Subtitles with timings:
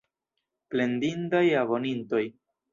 [0.75, 2.27] Plendindaj abonintoj!